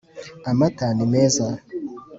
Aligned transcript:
amata 0.49 0.87
nimeza 0.97 1.45